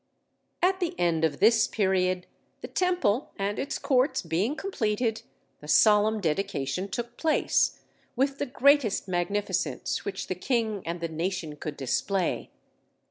At 0.63 0.79
the 0.79 0.99
end 0.99 1.23
of 1.23 1.39
this 1.39 1.67
period, 1.67 2.25
the 2.61 2.67
Temple 2.67 3.33
and 3.37 3.59
its 3.59 3.77
courts 3.77 4.23
being 4.23 4.55
completed, 4.55 5.21
the 5.59 5.67
solemn 5.67 6.19
dedication 6.19 6.89
took 6.89 7.17
place, 7.17 7.81
with 8.15 8.39
the 8.39 8.47
greatest 8.47 9.07
magnificence 9.07 10.03
which 10.03 10.25
the 10.25 10.33
king 10.33 10.81
and 10.87 11.01
the 11.01 11.07
nation 11.07 11.55
could 11.55 11.77
display. 11.77 12.49